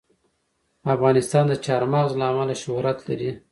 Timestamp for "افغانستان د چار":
0.95-1.83